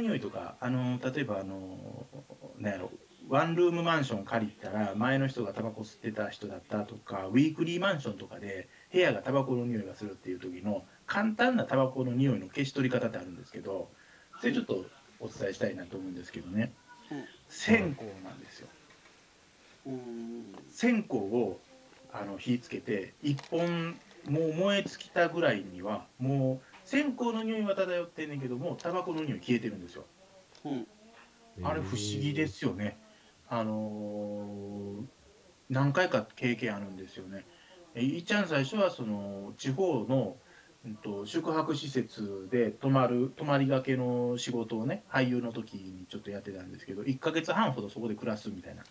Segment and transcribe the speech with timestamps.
[0.00, 2.06] 匂いとかあの例えばあの
[2.58, 2.90] なんやろ
[3.28, 13.88] ワンルームマンション借りたら前の人がタバコ吸ってた人だったとかウィークリーマンションとかで部屋がタバコの匂いがするっていう時の簡単なタバコの匂いの消し取り方ってあるんですけど
[14.40, 14.84] それちょっと
[15.20, 16.72] お伝えしたいなと思うんですけどね。
[17.48, 18.68] 線香なんですよ。
[20.70, 21.60] 線香を
[22.12, 23.96] あの火つけて一本
[24.28, 30.04] もう燃え尽きたぐらいにはもう線香の匂いは漂ってんねんけどもタバコの匂い消えてるんですよ。
[30.64, 30.86] うん。
[31.62, 32.96] あれ不思議ですよね。
[33.48, 35.04] あのー
[35.70, 37.44] 何回か経験あるんですよね。
[37.94, 40.36] えいっちゃん最初はその地方の、
[40.84, 48.82] うん、と宿泊施設で泊まる泊まりがけの仕事をね俳優の時にちょっとやってたんですけど1ヶ月半ほどそこで暮らすみたいな。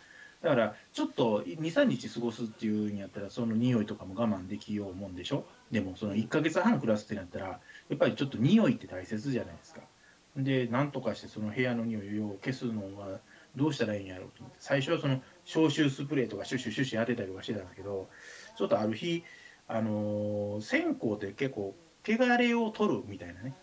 [0.41, 5.43] だからちょっと23日過ごすっていうんやったらその匂いとかも我慢できようもんでしょ？
[5.69, 7.59] でもその1ヶ月半暮らすってなったら
[7.89, 9.81] やっぱりちょっと匂いって大切じゃないですか。
[10.37, 13.19] で何とかしてその部屋の匂いを消すのは
[13.55, 14.57] どうしたらいいんやろうと思って。
[14.59, 18.09] 最初はその消臭スプレーとかシュシュシュシュ当てたりとかしてたんですけど
[18.57, 19.23] ちょっとある日
[19.67, 21.75] あのー線香って結構
[22.07, 23.53] 汚れを取るみたいなね。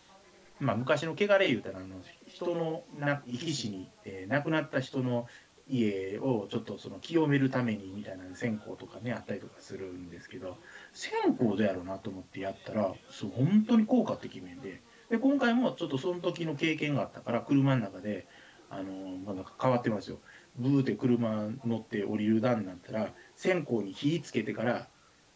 [0.59, 5.29] まあ昔の汚れ言うたらあの人のな生き死に、えー亡くなった人の
[5.69, 10.57] 家をちょっとその清めるためにみたいな線香とかねあったりとかするんですけど
[10.93, 18.27] 線香どうやろうなと思ってやったらそう本当に効果的面でで今回もちょっとその時の経験があったから車の中で
[18.71, 18.93] あの
[19.25, 20.19] まあなんか変わってますよ。
[20.59, 24.89] ブーって車乗って降りる段になったら線香に火つけてから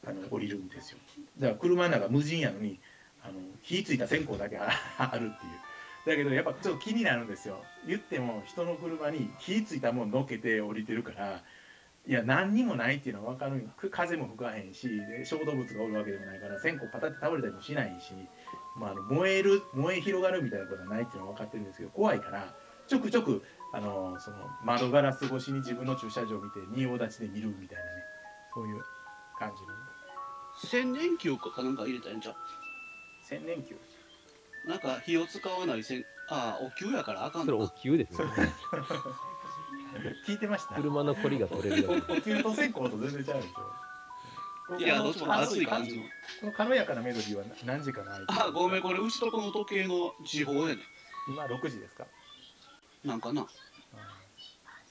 [0.04, 0.98] あの降りるんですよ。
[1.38, 2.80] だから車の中無人やのに
[3.22, 4.68] あの火ついた線香だけあ
[5.14, 5.30] るっていう。
[6.06, 7.62] だけどやっぱちょっと気になるんですよ。
[7.86, 11.42] 言っても人の車に火ついたもん乗っけて降りてるから
[12.06, 18.14] いや何にもないっていうのは分かるんく風も吹かへんしで小動物がおるわけでもないから線香パタって倒れたりもしないし、
[18.76, 22.54] まあ、あの燃える燃え広がるみたいなことはないっていうのは分かってるんですけど怖いから
[22.88, 27.90] ちょくちょくあのその窓ガラス越しに自分の駐車場を見て仁王立ちで見るみたいなね
[28.54, 28.82] そういう
[29.38, 29.68] 感じの。
[30.68, 32.34] 千年球かなんか入れたんちゃ
[33.22, 33.78] 千年球う
[34.66, 38.26] なんか火を使わない線ああお灸やからあかんそれお灸ですね。
[40.26, 40.74] 聞いてました？
[40.76, 42.02] 車のコリが取れるように。
[42.08, 44.78] お灸と線香と全然違うでしょ。
[44.78, 46.02] いやどっちも熱い感じの。
[46.40, 50.82] この軽やかなメロディーは何時かなあごめんこれ牛とこの時計の時報やね
[51.28, 52.06] 今6時ですか？
[53.04, 53.46] なんかな。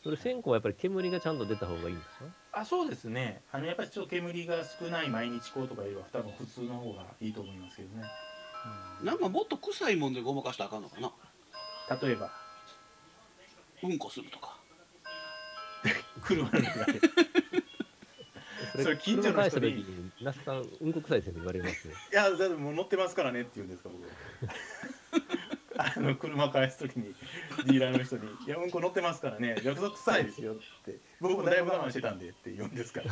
[0.03, 2.25] それ線香はやっぱり煙がちゃんと出た方がいいんですか？
[2.52, 3.41] あそうですね。
[3.53, 8.28] あのやっぱりちょっと煙が少ない毎日香とかよりは多分普通の方がいいと思いますけどね、うん
[9.03, 11.12] なんかもっと臭いもんでごまかしたらあかんのかな。
[12.02, 12.31] 例えば。
[13.84, 14.58] うんこするとか。
[16.22, 17.00] 車の中で
[18.75, 19.86] そそれ近所の人に
[20.22, 21.94] 那須さん、うんこ臭い先生言われますよ。
[22.12, 24.06] いやだってもう乗ってますからねって言うんですか僕。
[25.81, 27.16] あの車返す時に
[27.66, 29.56] ディーラーの人に「いやうんこ乗ってますからね。
[29.64, 31.00] 約束臭いですよ」って。
[31.22, 33.12] 僕もだいぶ我慢してたんでって言うんですから。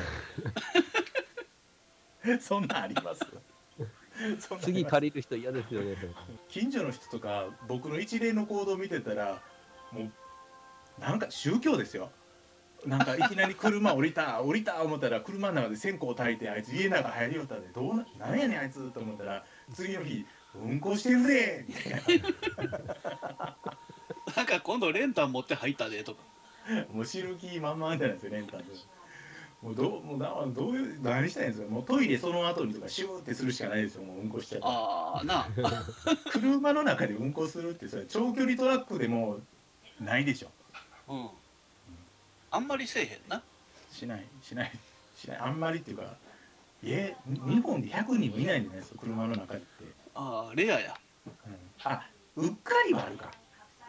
[2.42, 3.26] そんなんあります
[4.62, 5.96] 次借りる人嫌ですよね。
[6.50, 9.42] 近所の人とか僕の一連の行動を見てたら
[9.92, 10.12] も
[10.98, 12.12] うなんか宗教ですよ。
[12.86, 17.68] なんかいきなり車 降りた降りた思ったら車の中で線香焚いてあいつ家の中入りよったで。
[17.68, 22.22] どうななんやねんあいつと思ったら次の日うんこしてるぜみたい
[24.36, 26.22] なんか今度練炭持って入ったでとか。
[26.68, 28.66] な もう知る気満々じゃないですよレンタル
[29.62, 31.68] もうどうもうなどういう何したいんですか？
[31.68, 34.04] もうトイレその後にとかシューってするしかないですよ。
[34.04, 35.48] もううんこしちゃったらああな
[36.32, 39.40] 車の中でうんこするってそれ長距離トラックでも
[40.00, 40.52] ないでしょ。
[41.12, 41.30] うん。
[42.52, 43.42] あんまりせえへんな。
[43.92, 44.26] しない。
[44.44, 44.72] しない。
[45.18, 45.38] しない。
[45.40, 46.04] あんまりっていうか
[46.84, 49.00] え日本で100人もいないんじゃないですか？
[49.02, 49.68] 車の中でって、
[50.14, 50.96] ああレアや。
[51.26, 51.34] うん、
[51.84, 53.32] あうっかりはあるか。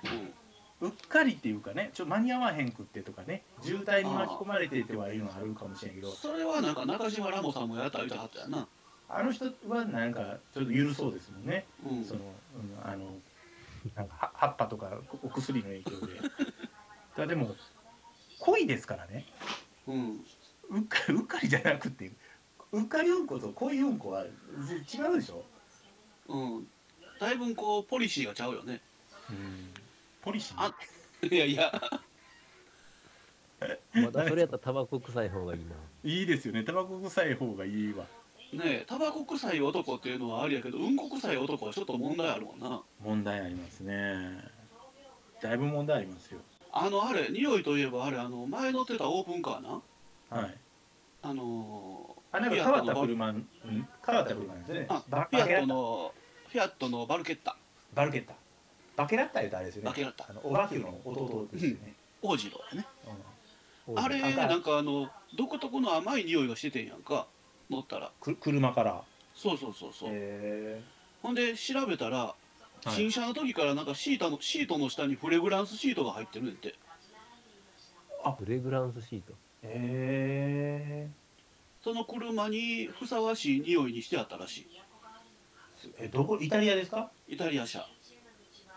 [0.04, 0.32] うん
[0.80, 8.68] うっかりっていうかねちょっと間に合わへんくってとかね渋滞に巻き込まれてってはいうのはあるかもしれんけどそれはなんか中島ラモさんもやった言うてはったやな。
[9.10, 12.04] あの人はなんかちょっと緩そうですもんね、うん。
[12.04, 13.06] その、うん、あの
[13.96, 14.92] なんかは葉っぱとか
[15.22, 16.12] お薬の影響で。
[17.16, 17.56] だでも
[18.38, 19.24] 濃いですからね。
[19.86, 20.24] うん。
[20.70, 22.12] うっかりうっかりじゃなくて
[22.70, 22.82] う。
[22.82, 24.28] っかりうんこと濃いうんこは違
[25.10, 25.42] うでしょ、
[26.28, 26.68] うん。
[27.18, 28.80] だいぶこうポリシーがちゃうよね。
[29.30, 29.70] うん、
[30.22, 30.56] ポリシー。
[30.58, 30.74] あ
[31.30, 31.72] いやいや。
[33.94, 35.72] まだそれやったらタバコ臭い方がいいな。
[36.04, 36.62] いいですよね。
[36.64, 38.04] タバコ臭い方がいいわ。
[38.52, 42.82] ねえタバコ臭い男っていうのはありやけどうんこ臭い男はちょっと問題あるもんな。
[43.00, 44.42] 問題ありますね。
[45.42, 46.40] だいぶ問題ありますよ。
[46.72, 49.82] あのあれ匂いといえばあれあの前乗ってたオープンカーな。
[50.30, 50.56] はい。
[51.22, 53.48] あのーあなんか変わった車うん？
[54.06, 54.86] 変わった車ですね。
[54.88, 56.14] あバフィアットの
[56.48, 57.56] フィアットのバルケッタ。
[57.94, 58.34] バルケッタ
[58.98, 59.88] バケラッタ言うとあれですよね。
[59.88, 62.86] バケラッタあのお化けの弟ですよね、王次郎やね。
[63.86, 63.98] うん。
[63.98, 67.26] あれなんかあの独特の甘い匂いがしててんやんか。
[67.70, 68.10] 乗ったら。
[68.20, 69.02] く車から。
[69.34, 70.82] そうそうそうそう、へ
[71.22, 72.34] ほんで調べたら、
[72.86, 72.90] い。
[72.90, 76.74] 新車の時からなんかシートのシートの下にフレグランスシートが入ってるねんて。
[78.38, 79.32] フレグランスシート。
[79.62, 81.08] え
[81.84, 84.66] その車にふさわしい匂いにしてあったらし
[85.98, 87.10] えどこイタリアですか？
[87.28, 87.86] いイタリア車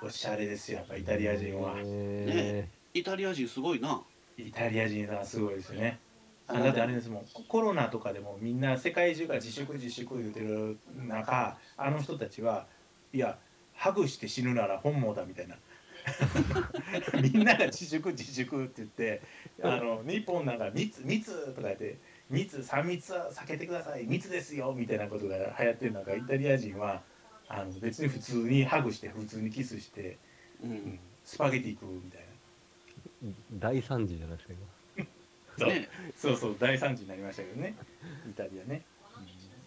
[0.04, 1.76] おしゃれですよやっぱイタリア人は。
[1.78, 4.02] えイタリア人すごいな。
[4.38, 6.00] イタリア人さんすごいですよね。
[6.48, 10.78] あだってあれですもんココロナとかでもみんな世界中が自粛自粛言うてる
[11.08, 12.66] 中あの人たちは
[13.14, 13.38] いや
[13.74, 15.56] ハグして死ぬなら本望だみたいな。
[17.22, 19.22] みんなが自粛自粛って言って
[19.62, 21.98] あの日本なんか密密とか言って
[22.28, 27.04] 密3密は避けてください密ですよみたいなことが流行ってる中イタリア人は
[27.54, 30.18] あの別に普通にハグして普通にキスして、
[30.64, 30.74] ううん。
[30.74, 32.22] ん、スパゲティ食うみたい
[33.24, 33.32] な。
[33.60, 34.54] 大惨事じゃないですか、
[35.60, 35.70] そう。
[35.70, 35.90] ね。
[36.18, 37.76] そうそう大惨事になりましたけどね。
[38.30, 38.84] イタリアね、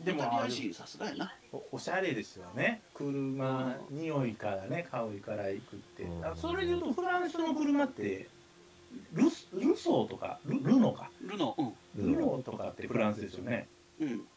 [0.02, 1.34] でもイタリあれア人さすがやな。
[1.52, 2.80] おおしゃれですよね。
[2.94, 6.04] 車匂いからね香りからいくって。
[6.04, 6.24] うん。
[6.24, 8.28] あそれでいうとフランスの車って
[9.12, 11.10] ルスルソーとかルルノか。
[11.20, 11.54] ルノ
[11.96, 12.12] うん。
[12.12, 13.68] ルノとかってフランスですよね。
[14.00, 14.28] うんうん。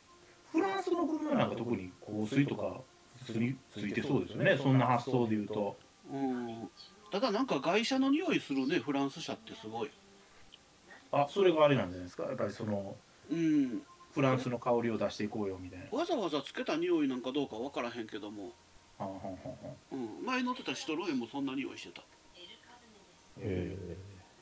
[0.51, 2.81] フランスの車なんか特に香水とか
[3.33, 4.57] ついてそうですよね。
[4.57, 5.77] そんな発想でいうと。
[6.11, 6.69] うん。
[7.11, 9.91] ただなんか外車の匂いするねフランス車ってすごい。
[11.11, 12.23] あそれがあれなんじゃないですか。
[12.23, 12.95] やっぱりその
[13.31, 13.81] うん。
[14.13, 15.97] フランスの香りを出していこうよみたいな。
[15.97, 18.53] わざわざつけた匂いなんかどうかわからへんけども、
[18.97, 19.29] はんはんは
[19.91, 22.01] うん、前乗ってたシトロエンもそんな匂いしてた。
[23.39, 23.77] え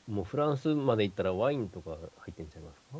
[0.08, 2.98] もうフランスまで行ったらワインとか入ってんちゃいますか？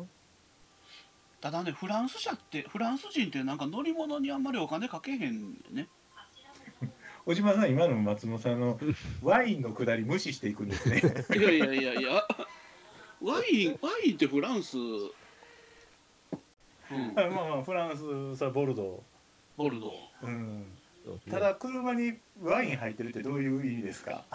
[1.41, 5.87] ただねフランス車ってフランス人ってなんか乗り物にあんまりお金かけへんね。
[7.25, 8.79] 小島さん今の松本さんの
[9.21, 11.01] ワインのくだり無視していくんですね。
[11.35, 12.27] いやいやいやいや。
[13.21, 15.11] ワインワインってフランス、うん、
[17.15, 19.03] まあまあフランスさボルド
[19.55, 20.25] ボルドー。
[20.25, 20.65] ー、うん、
[21.29, 24.25] ただ車にワイン入ってるってどういう意味ですか？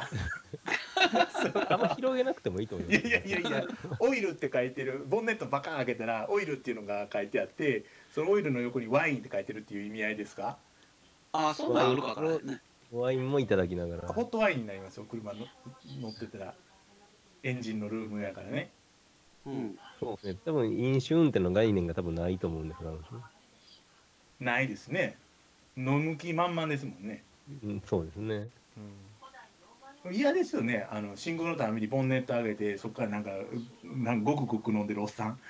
[1.69, 3.07] あんま広げなくてもいいと思います。
[3.07, 3.65] いやいやいやいや
[3.99, 10.59] オイルって書いてるボンネットバカン開けたらオイルっていうのが書いてあってそのオイルの横にワインって書いてるっていう意味合いですか？
[11.33, 12.23] ああそんなんあるかわか
[12.93, 14.09] ワインもいただきながら。
[14.09, 15.47] ホットワインになりますよ車の
[16.01, 16.55] 乗ってたら
[17.43, 18.71] エンジンのルームやからね
[19.47, 20.39] うんそうですね。
[20.45, 24.45] 多分飲酒運転の概念が多分ないと思うんで、フランス。
[24.45, 25.17] ないですね
[25.77, 27.25] 飲む気満々ですもんね
[27.65, 28.49] うん、そうですね。
[30.11, 30.87] 嫌ですよね。
[30.91, 33.47] あの信号のためにボンネット上げてそこからなんかう
[33.85, 35.39] なんかごくごく飲んでるおっさん。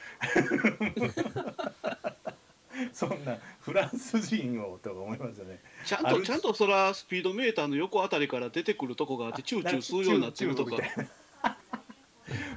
[2.93, 5.61] そんなフランス人をとか思いますよね。
[5.87, 10.77] ちゃんとちゃんとそらスピードメーターの横あたりから出てくるとこがあってチューチュー吸うようになってるとか。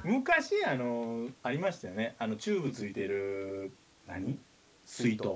[0.04, 2.14] 昔あのありましたよね。
[2.18, 3.72] あのチューブついてる
[4.06, 4.38] 何？
[4.84, 5.28] 水筒。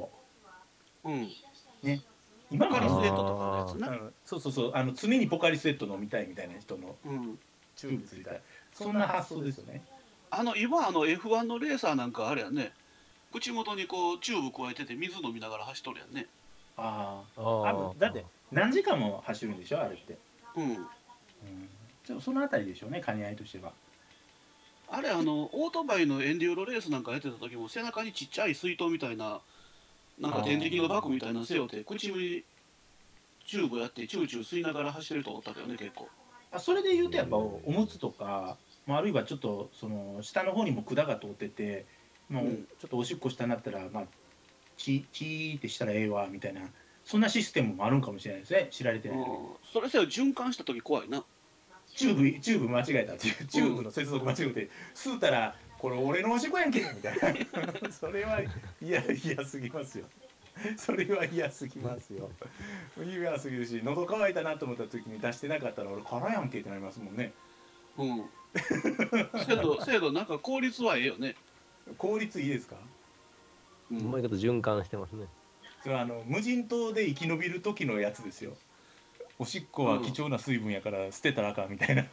[1.05, 1.31] うん
[2.50, 3.88] 今ポカリスエットのとかのやつな。
[3.88, 4.12] うん。
[4.25, 4.73] そうそうそう。
[4.75, 6.97] あの常にポカリスエット飲みたいみたいな人の。
[7.06, 7.38] うん。
[7.76, 8.33] チューブついた。
[8.73, 9.83] そんな発想ですよね。
[10.30, 12.73] あの今あの F1 のレーサーなんかあれやね。
[13.33, 16.26] 口元にこうチューブ咥えてて水飲みながら走っとるやんね。
[16.76, 20.16] あああだって何時間も走るんでしょあれって、
[20.57, 20.71] うん。
[20.71, 20.88] うん、
[22.04, 23.73] ちょそのあたりでしょうね兼ね合いとしては。
[24.92, 29.40] あれあのオートバイのエンデューロレースなんかやってた時も背中にちっちゃい水筒みたいな
[30.21, 32.45] なんか電磁気のバッグみたいなの背負って口に
[33.47, 36.09] チューブやってチューチュー吸いながら走る人おったけどね結構。
[36.53, 41.87] あそれで言うとやっぱおおむつとか、まあ、あるいはちょっとその下の方にも管が通ってて
[42.29, 42.69] もううん。
[42.79, 44.05] ちょっとおしっこ下になったら、まあ、
[44.77, 46.62] チチーってしたらええわみたいな
[47.05, 49.19] そんなシステムもあるんかもしれないですね知られてない
[49.73, 51.25] それせよ循環した時怖いな
[51.94, 57.90] チューブチューブ間違えたっていうチューブの接続間違えて吸うたらこれ俺のおしっこやんけみたいな。
[57.92, 58.40] それは
[58.82, 60.04] 嫌嫌すぎますよ。
[60.76, 62.30] それは嫌すぎますよ。
[63.02, 67.32] 嫌すぎるし喉乾いたなと思った時に出してなかったら俺空やんけってなりますもんね。
[67.97, 68.25] うん。
[69.44, 71.35] せやと せやとなんか効率はええよね。
[71.97, 72.76] 効率いいですか？
[73.90, 75.26] ううんまいこと循環してますね。
[75.82, 78.54] それはあの無人島で生き延びる時のやつですよ
[79.40, 82.04] おしっこは貴重な水分やから捨てたらあかんみたいな、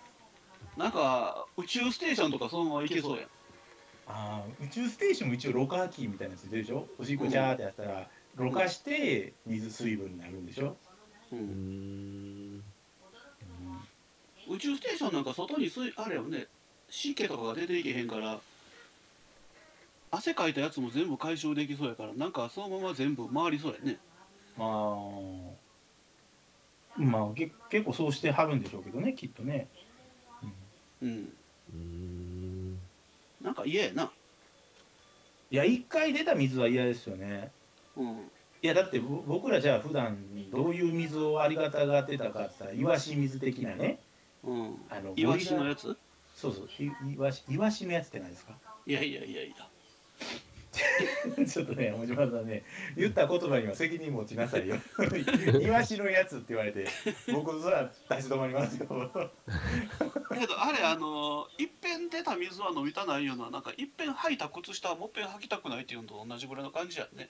[0.77, 3.27] なんか宇宙ステーションとかそのまま行けそうやん。
[4.05, 6.87] あー宇宙ステーションも一応ろ過器みたいなやつ出るでしょ？
[6.97, 10.77] おしっこジャーってやったら、ろ過して水水分になるんでしょ、
[11.33, 12.63] ううーん。
[14.49, 16.45] 宇宙ステーションなんか外に水あれよね。
[16.89, 18.39] 湿気とかが出ていけへんから
[20.11, 23.97] 汗かいたやつも全部回収できそうやからなんかそのまま全部回りそうやね。
[24.57, 25.66] まあ
[26.97, 29.67] まあけ結構そうしてはるんでしょうけどねきっとね、
[31.01, 31.33] うん。
[31.73, 32.79] うん。
[33.41, 34.11] なんか嫌やな。
[35.51, 37.51] いや一回出た水は嫌ですよね。
[37.95, 38.31] うん。
[38.61, 40.17] いやだってぼ僕らじゃあ普段
[40.51, 43.99] どういう水をありがたがってたかって言ったらイワシ水的なね。
[44.43, 44.75] うん。
[44.89, 45.95] あのイワシのやつ？
[46.35, 48.53] そうそういイワシイワシのやつって何ですか？
[48.85, 49.67] いやいやいやいや
[51.47, 52.63] ちょっとね、小島さんね、
[52.95, 54.75] 言った言葉には責任持ちなさいよ。
[55.61, 56.87] イワシのやつって言われて、
[57.33, 58.87] 僕、そら立ち止まりますよ。
[58.87, 67.29] けどあれあのいっぺん出た水は飲みたないようななんかいっぺん履いた靴下はもっぺん履きたくないっていうのと同じぐらいの感じやね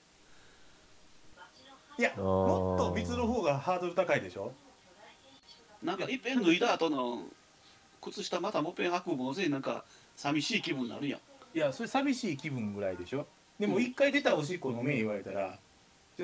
[1.98, 4.52] いや、もっと水の方がハードル高いでしょ。
[5.82, 7.24] なんかいっぺん脱いだ後の
[8.00, 9.84] 靴下またもっぺん履くもうぜになんか
[10.16, 11.20] 寂しい気分になるやん
[11.54, 13.26] いや、それ寂しい気分ぐらいでしょ。
[13.58, 15.58] でも、うん一回出たおしっこ飲め言われたら、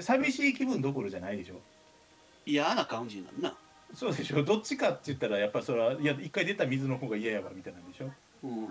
[0.01, 1.61] 寂しい気分どころじゃないでしょ？
[2.47, 3.57] 嫌な感じになるな
[3.95, 4.43] そうでしょ？
[4.43, 8.11] どっちかって言ったら、やっぱそれは、いや、一回出た水の方が嫌やわみたいなんでしょ？
[8.45, 8.69] うん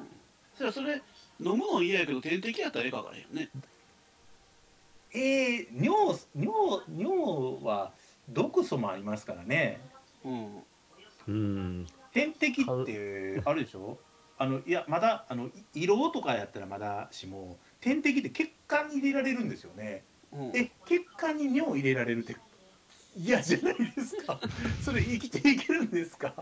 [0.56, 1.02] それそれ
[1.40, 3.50] 飲むの嫌やけど点滴やったらええかからへんよね
[5.12, 7.92] えー、尿、尿、尿は
[8.30, 9.82] 毒素もありますからね。
[10.24, 10.64] うん
[11.28, 11.88] うん。
[12.14, 13.98] 点滴ってあるでしょ？
[14.38, 20.04] あのいやまだあのい色とかやったらまだしも点滴って血管に入れられるんですよね。
[20.32, 20.52] うん。
[20.56, 22.36] え血管に尿入れられるって
[23.18, 24.40] 嫌じゃないですか。
[24.82, 26.34] それ生きていけるんですか？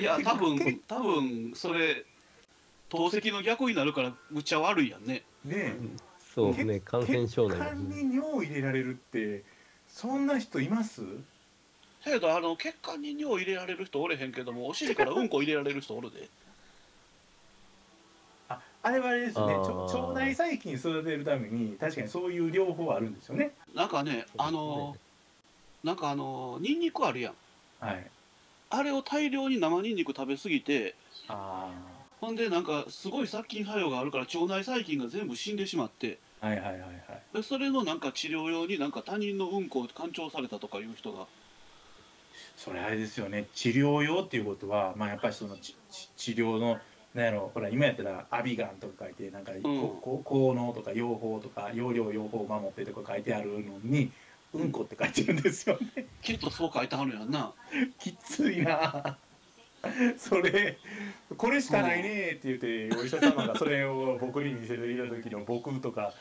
[0.00, 2.04] いや多分多分それ
[2.88, 5.22] 透析の逆になるからむっちゃ悪いやんね。
[5.44, 5.74] ね
[6.34, 8.02] そうね、感染症血管ね。
[8.04, 9.44] に尿入れられるって
[9.86, 11.02] そんな人います？
[12.04, 16.28] だけどあの血管に尿入れられる人おれへんけどもお尻からうんこ入れられる人おるで
[18.82, 19.54] ああれはあれですね。
[19.54, 23.52] 腸内細菌育てるために確かにそういう療法あるんですよね。
[23.74, 24.96] なんかねあの
[25.84, 27.34] なんかあのニンニクあるやん。
[27.80, 28.10] はい。
[28.70, 30.94] あれを大量に生ニンニク食べ過ぎて
[31.28, 31.70] あ
[32.20, 36.18] ほんでなんかすごい殺菌作用があるから腸内細菌が全部死んでしまって。
[36.40, 36.90] あはいはいはいはい。
[37.34, 41.26] でそれのなんか治療用になんか他人のうんこを干潮されたとかいう人が。
[42.56, 43.46] それあれですよね。
[43.54, 46.78] 治療用っていうことはまあやっぱりそのちち治療の
[47.14, 54.10] なんやろほら今やったらアビガンとか書いてなんか、ここ効能とか用法とか用量用法を守ってとか書いてあるのに
[54.54, 56.06] うんこって書いてるんですよね。
[56.22, 57.52] きっとそう書いてはるやんな。
[57.98, 59.16] きついな。
[60.16, 60.78] それ
[61.36, 66.12] これしかないねって言ってお医者様がそれを僕に見せていた時の僕とか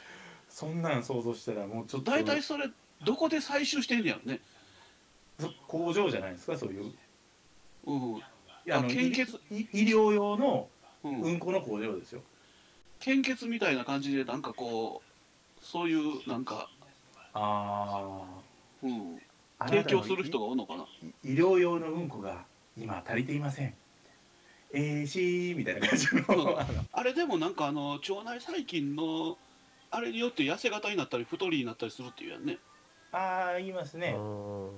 [0.50, 2.12] そんなん想像したらもうちょっと。
[2.12, 2.70] 大体それ
[3.04, 4.40] どこで採集してんねやろね。
[5.40, 6.92] そ工場じゃないですかそういう。
[7.86, 8.22] うん、い
[8.66, 9.40] やあのあ献血。
[9.52, 10.70] い医療用の
[11.04, 11.22] うん。
[11.22, 12.22] うんこの工場ですよ。
[13.00, 16.70] 献血みたいな感じでなんかこうそういうなんか、
[17.34, 18.22] あ
[18.84, 19.20] うん、
[19.58, 20.86] あ提供する人がおるのかな？
[21.24, 22.46] 医療用のうんこが
[22.78, 23.74] 今足りていません。
[24.74, 26.22] えーしーみたいな感じの。
[26.28, 26.56] うん。
[26.94, 29.38] あれでもなんかあの腸内細菌の
[29.90, 32.58] あれによって痩せ型になったり太りになったりするっていうやんね。
[33.12, 34.70] あー言いますあねー。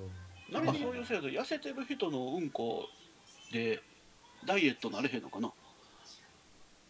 [0.52, 2.88] なんかそういう制度痩せてる人のうんこ
[3.52, 3.82] で
[4.46, 5.52] ダイエットなれへんのかな？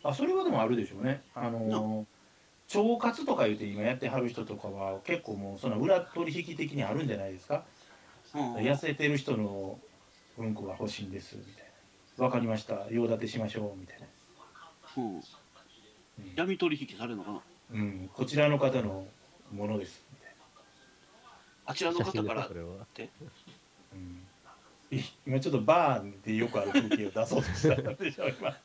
[0.04, 1.22] あそれはでもあるでしょうね。
[1.34, 2.06] あの
[2.74, 7.66] 腸活とか言って今やってはる人とかは結構もうその裏取引的にあるんじゃないですか、
[8.36, 9.80] うん痩せてる人の
[10.38, 11.66] うんこが欲しいんですみたい
[12.18, 12.26] な。
[12.26, 12.88] わかりました。
[12.92, 14.08] 用立てしましょうみたいな、
[14.98, 15.24] うん、うん。
[16.36, 17.42] 闇取引されるのかな？
[17.74, 19.06] うん、こちらの方の
[19.52, 20.04] ものです。
[20.12, 20.44] みたいな
[21.66, 22.88] あちらの方からですそれは。
[23.94, 24.26] うん。
[24.92, 28.56] い今ちょっとバーンでよくある風景を出そうとしたんでしょ今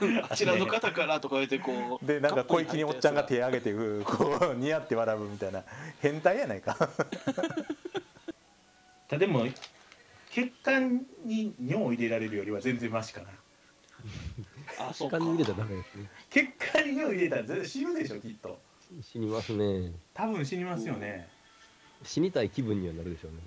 [0.28, 5.62] あちらの方からとか言ってこうでなんか小池におっちゃんが手挙げてこう似合って笑うみたいな
[6.00, 6.76] 変態やないか。
[9.08, 9.46] た でも
[10.30, 13.28] 血管に尿を入れられるよりは全然マシかな。
[14.78, 15.18] あそうか。
[15.18, 16.10] 時間に入れたらダメですね。
[16.30, 18.60] 血管に尿入れたら全然死ぬでしょきっと。
[19.02, 19.92] 死にますね。
[20.14, 21.28] 多分死にますよね、
[22.02, 23.38] 死にたい気分にはなるでしょうね。